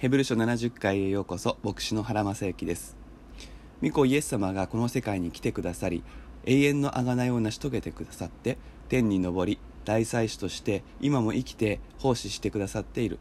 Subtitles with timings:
[0.00, 2.96] ヘブル書70回へようこそ牧師の原正幸です。
[3.82, 6.02] 御子イエス様がこの世界に来てくださり
[6.46, 8.56] 永遠の贖いを成し遂げてくださって
[8.88, 13.18] 天に昇り大祭司として今も生きて奉仕してくださっている。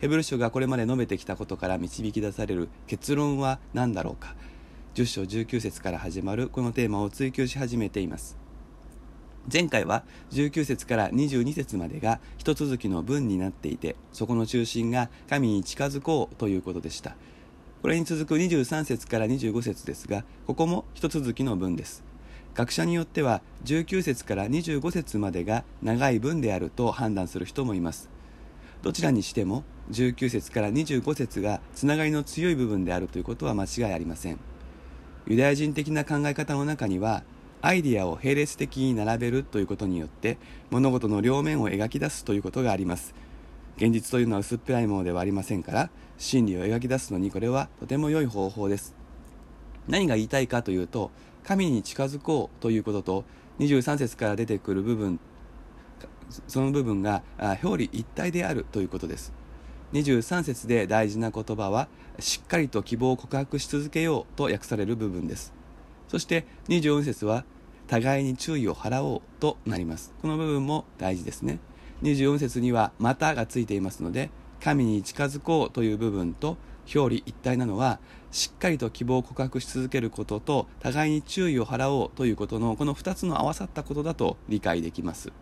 [0.00, 4.34] ヘブル書がこれまで述べてきたことから導き出される結論は何だろうか。
[4.94, 8.41] 10章19節から始まるこのテーマを追求し始めています。
[9.50, 17.16] 前回は19節から22節までが一続きの文になっていてそこの中心が神に近づこうということでした。
[17.82, 22.04] これに続く23節から25節ですがここも一続きの文です。
[22.54, 28.08] 学者によっては19節から25節までが長い文であると判断する人もいます。
[28.82, 34.38] どちらにしても19節から25節がつながりの強い部分であるということは間違いありません。
[35.26, 37.22] ユダヤ人的な考え方の中には
[37.64, 40.36] アイディアを並列的に並べるということによって
[40.70, 43.14] 物事の両面を描き出すということがあります。
[43.76, 48.96] 現実というのは薄っぺらいものではありませんから真理を描き出すのにこれはとても良い方法です。
[49.88, 51.12] 何が言いたいかというと
[51.44, 53.24] 神に近づこうということと
[53.60, 55.20] 23節から出てくる部分
[56.48, 59.32] その部分が表裏一体であるということです。
[59.92, 61.86] 23節で大事な言葉は
[62.18, 65.61] しっかりと希望を告白し続けようと訳される部分です。
[66.12, 67.42] そして24節は
[67.86, 70.12] 互いに注意を払おうとなります。
[70.20, 71.58] この部分も大事ですね。
[72.02, 74.28] 24節には「また」がついていますので
[74.60, 76.58] 神に近づこうという部分と
[76.94, 77.98] 表裏一体なのは
[78.30, 85.32] しっかりと希望を告白し続けることと互いに注意を払おうということのこの2つの合わさったことだと理解できます。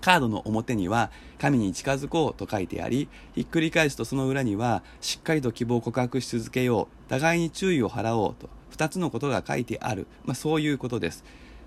[0.00, 8.59] カードの表には神に近づこうと書いてありひっくり返すとその裏にはしっかりと希望を告白し続けよう互いに注意を払おうと。
[8.80, 11.22] 2つのことが書いてある、まあ、そういうことです。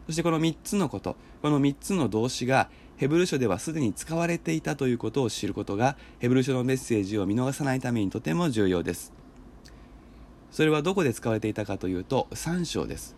[0.07, 1.15] そしてこの3つのこと。
[1.43, 9.13] この3つの動詞がヘブル書ではすでに使われていたということを知ることがヘブル書のメッセージを見逃さないためにとても重要です。
[10.51, 13.15] それはどこで使われていたかというと3章です。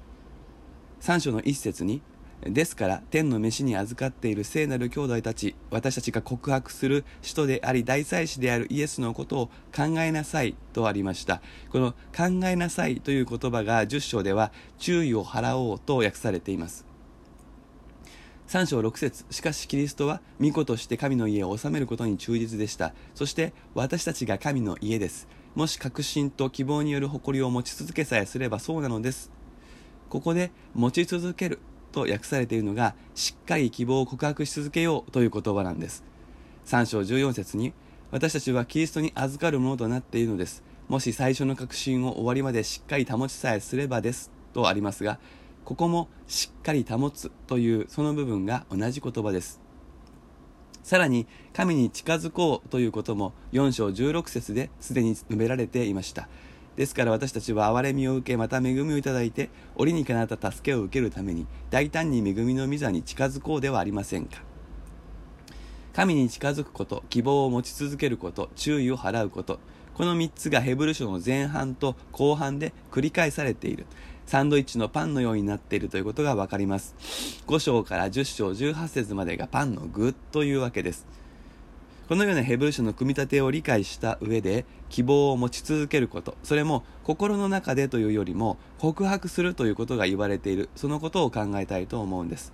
[1.00, 2.02] 3章の1節に
[2.44, 9.46] ですから天の飯に預かっている聖なる兄弟たち私たちが告白する使徒であり大祭司であるイエスのことを
[9.76, 11.42] 考えなさいとありました。
[11.72, 16.86] この考えなさいという言葉が10章では注意を払おうと訳されています。
[18.48, 22.94] 3章6節しかしキリストは御子として神の家を治めることに忠実でした。
[23.16, 25.28] そして私たちが神の家です。
[25.56, 29.32] もし確信と希望による誇りを持ち続けさえすればそうなのです。
[30.10, 31.60] ここで持ち続ける
[31.96, 36.04] と訳されているのがしっかり希望を告白し続けようという言葉なんです。
[36.66, 37.74] 3章14節に
[38.12, 40.64] 私たちはキリストに預かるものとなっているのです。
[40.90, 45.18] もし最初の確信を終わりまでしっかり保ちさえすればですとありますが
[45.64, 49.62] ここもしっかり保つというその部分が同じ言葉です。
[50.84, 56.28] さらに神に近づこうということも4章16節ですでに述べられていました。
[56.76, 64.42] ですから私たちは憐れみを受けまた恵みをいただいて折にかなった助けを受けるために大胆に恵みの御座に近づこうではありませんか。
[65.94, 69.62] 神に近づくこと希望を持ち続けること注意を払うこと
[69.94, 73.86] この3つがヘブル書の前半と後半で繰り返されている。
[74.26, 76.96] サンドイッチのパンのようになっているということがわかります。
[77.48, 81.06] 5章から10章18節までがパンの具というわけです。
[82.08, 86.38] このようなヘブル書の組み立てを理解した上で希望を持ち続けること。
[86.44, 90.70] それも心の中でというよりも告白するということが言われている。
[90.76, 92.54] そのことを考えたいと思うんです。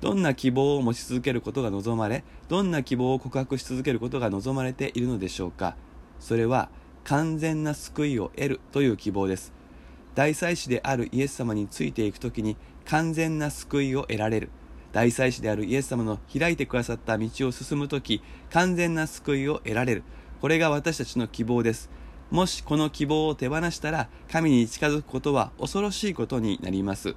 [0.00, 5.76] どんな希望を持ち続けることが望まれどんな希望を告白し続けることが望まれているのでしょうか。
[6.18, 6.70] それは
[7.04, 9.52] 完全な救いを得るという希望です。
[10.14, 12.56] 大祭司であるイエス様についていくときに
[12.86, 14.50] 完全な救いを得られる。
[14.92, 20.02] 大祭司であるイエス様の開いてくださった道を進むとき、完全な救いを得られる。
[20.40, 21.90] これが私たちの希望です。
[22.30, 27.14] もしこの希望を手放したら、神に近づくことは恐ろしいことになります。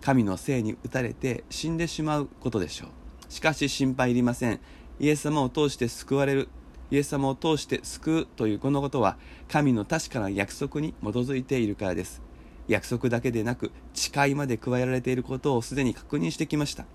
[0.00, 3.32] 神のせいに打たれて死んでしまうことでしょう。
[3.32, 4.60] しかし心配いりません。
[5.00, 6.48] イエス様を通して救われる。
[6.90, 12.25] イエス様を通して救うというこのことは、神の確かな約束に基づいているからです。
[12.68, 16.86] 約束だけでなく誓いまで加えられていることをすでに確認してきました。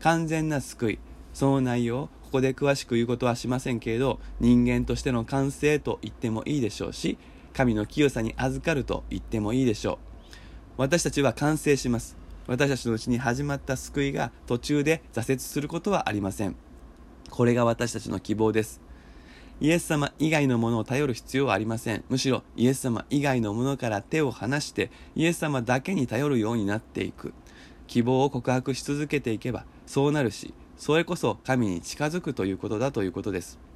[0.00, 0.98] 完全な救い。
[1.32, 7.18] その内容ここで詳しく言うことはしませんけれど人間としての完成と言ってもいいでしょうし
[7.52, 9.98] 神の清さに預かると言ってもいいでしょう。
[10.76, 12.16] 私たちは完成します。
[12.46, 16.56] 私たちのうちに始まった救いが途中で挫折することはありません。
[17.28, 18.80] これが私たちの希望です。
[19.60, 22.04] イエス様以外のものを頼る必要はありません。
[22.08, 27.32] むしろイエス様以外のものから手を離してイエス様だけに頼るようになっていく。
[27.86, 33.70] 希望を告白し続けていけばそうなるし、それこそ神に近づくということだということです。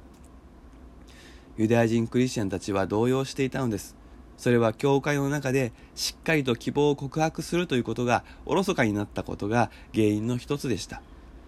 [1.57, 3.95] ユダヤ人クリスチャンたちは動揺していたのです
[4.37, 11.01] それは教会の中でしっかりと希望を告白するということがおろそかになったことが原因の一つでした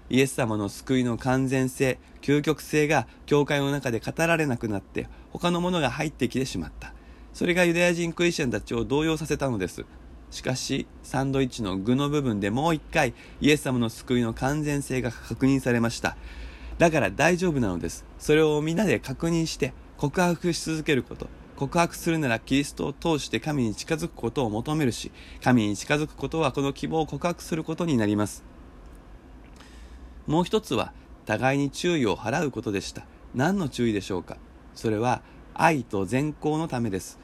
[0.09, 6.93] イエス様の救いの完全性究極性が教会の中で語られなくなって他のものが入ってきてしまった。
[7.33, 9.85] それがユダヤ人クリスチャンたちを動揺させたのです。
[10.31, 16.17] しかしサンドイッチの具の部分でもう一回イエス様の救いの完全性が確認されました。
[16.77, 18.05] だから大丈夫なのです。
[18.19, 21.27] それを皆で確認して告白し続けること。
[21.57, 25.11] 告白するならキリストを通して神に近づくことを求めるし
[25.43, 28.43] 神に近づくことはこの希望を告白することになります。
[30.27, 30.93] もう一つは
[31.25, 33.05] 互いに注意を払うことでした。
[33.33, 34.37] 何の注意でしょうか？
[34.75, 35.21] それは
[35.53, 37.17] 愛と善行のためです。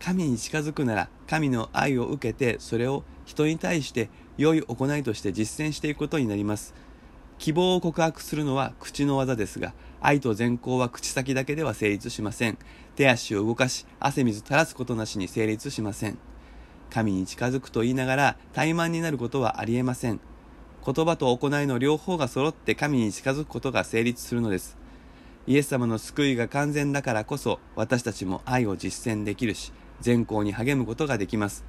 [0.00, 6.74] 神に近づくなら神の愛を受けてそれを人に対して良い行いとして実践していくことになります。
[7.38, 12.58] 希望を告白するのは口の技ですが愛と善行は口先だけでは成立しません。
[12.94, 16.18] 手足を動かし汗水垂らすことなしに成立しません。
[16.88, 20.20] 神に近づくと言いながら怠慢になることはありえません。
[20.86, 24.78] 言葉と行いの両方が揃って神に近づくことが成立するのです。
[25.48, 31.64] イエス様の救いが完全だからこそ私たちも愛を実践できるし善行に励むことができます。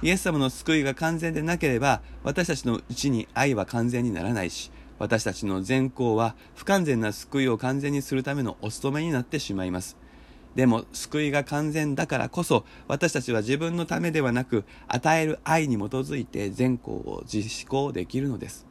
[0.00, 9.98] イエス様の救いが完全でなければ私たちのうちに愛は完全にならないし私たちの善行は不完全な救いを完全にするためのお務めになってしまいます。
[10.54, 18.66] でも救いが完全だからこそ私たちは自分のためではなく与える愛に基づいて善行を実行できるのです。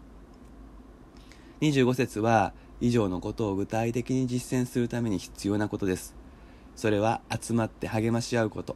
[1.62, 6.16] 25節は以上のことを具体的に実践するために必要なことです。
[6.76, 8.76] それは集まって励まし合うこと。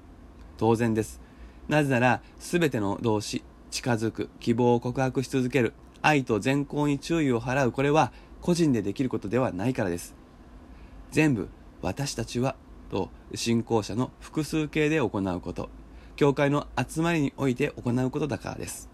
[0.58, 1.22] 当然です。
[1.68, 10.16] なぜなら全ての動詞近づく希望を告白し続ける愛と善行に注意を払うこれは個人でできることではないからです。
[11.12, 11.50] 全部
[11.82, 12.56] 私たちは
[12.86, 15.70] と信仰者の複数形で行うこと。
[16.16, 18.90] 教会の集まりにおいて行うことだからです。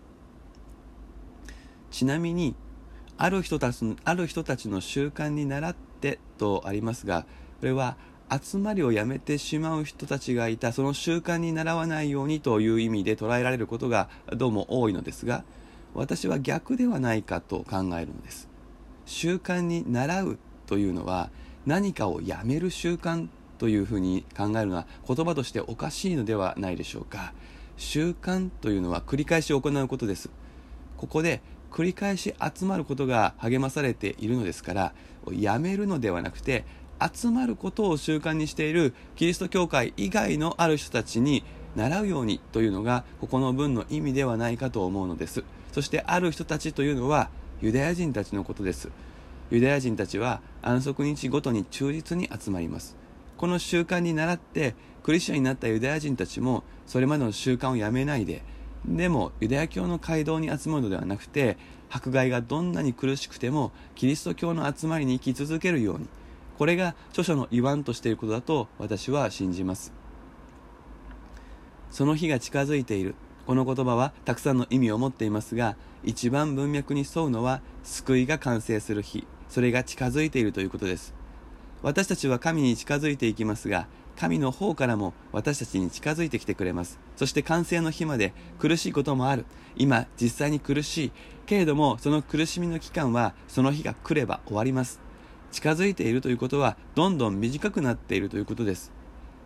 [1.91, 2.55] ちなみに
[3.17, 7.25] ある人たちある人たちの習慣に倣ってとありますが
[7.59, 7.97] これは
[8.31, 15.43] 集まりをやめてしまう人たちがいたその習慣に習わないようにという意味で捉えられることがどうも多いのですが
[15.93, 18.47] 私は逆ではないかと考えるのです。
[19.05, 21.29] 習慣に習うというのは
[21.65, 23.27] 何かをやめる習慣
[23.61, 27.31] というふうに考えるのは言葉としておかしいのではないでしょうか。
[27.77, 30.31] 習慣というのは繰り返し行うことです。
[30.97, 34.93] ここで繰り返し集まることが励まされているのですから
[35.31, 36.65] やめるのではなくて
[36.99, 41.43] 集まることを習慣にしているキリスト教会以外のある人たちに
[41.75, 45.43] 習うようにというのがここの文の意味ではないかと思うのです。
[45.71, 47.29] そしてある人たちというのは
[47.61, 48.89] ユダヤ人たちのことです。
[49.51, 53.00] ユダヤ人たちは安息日ごとに忠実に集まります。
[53.41, 58.43] この習慣に倣ってクリスチャンになったユダヤ人たちもそれまでの習慣をやめないで
[58.85, 61.57] でもユダヤ教の街道に集まるのではなくて
[61.89, 66.07] 迫害がどんなに苦しくてもキリスト教の集まりに生き続けるように
[66.59, 69.91] これが著書の言わんとしていることだと私は信じます。
[71.89, 73.15] その日が近づいている。
[73.47, 79.25] この言葉はたくさんの意味を持っていますが一番文脈に沿うのは救いが完成する日。
[79.49, 81.20] それが近づいているということです。
[81.83, 86.99] 私たちは神に近づいていきますが神の方からも私たちに近づいてきてくれます。
[87.15, 89.45] そして完成の日まで苦しいこともある。
[89.75, 91.11] 今実際に苦しい。
[91.47, 94.99] けれどもその苦しみの期間はその日が来れば終わります。
[95.51, 98.91] 近づいているということはどんどん短くなっているということです。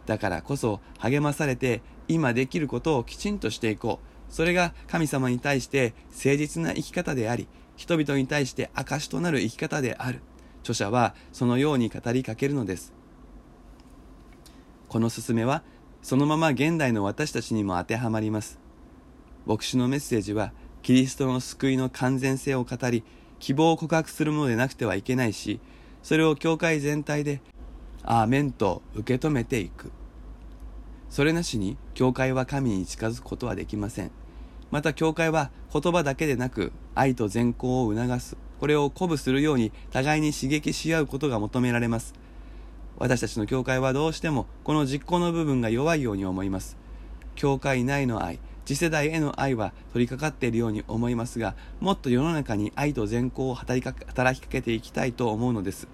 [0.05, 4.33] だからこそ励まされて今できることをきちんとしていこう。
[4.33, 10.21] それが神様に対して誠実な生き方であり人々に対して証となる生き方である。
[10.65, 12.91] 著者はそのように語りかけるのです。
[14.89, 15.61] この勧めは
[16.01, 18.59] そのまま現代の私たちにも当てはまります。
[19.45, 23.03] 牧師のメッセージはキリストの救いの完全性を語り
[23.37, 25.59] 希望を告白するものでなくてはいけないし
[26.01, 27.41] それを教会全体で
[28.01, 29.91] アーメンと受け止めていく。
[31.09, 34.11] それなしに教会は神に近づくことはできません。
[34.71, 38.44] また教会は言葉だけでなく愛と善行を促す。
[38.59, 42.13] これを鼓舞するように互いに刺激し合うことが求められます。
[42.97, 46.77] 私たちの教会はどうしてもこの実行の部分が弱いように思います。
[47.35, 55.87] 教会内の愛次世代への愛は取り掛かっているように思いますがもっと世の中に愛と善行を働きかけていきたいと思うのです。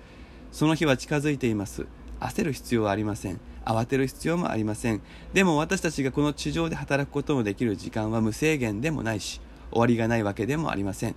[0.51, 1.85] その日は近づいています。
[2.19, 3.39] 焦る必要はありません。
[3.65, 5.01] 慌てる必要もありません。
[5.33, 9.41] でも私たちがこの地上で働くこともできる時間は無制限でもないし
[9.71, 11.15] 終わりがないわけでもありません。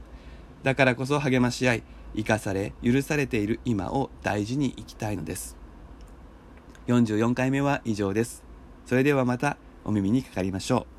[0.64, 1.82] だからこそ励まし合い
[2.16, 5.56] 生かされ許されている今を大事に生きたいのです。
[6.86, 8.42] 44回目は以上です。
[8.86, 10.93] それではまたお耳にかかりましょう。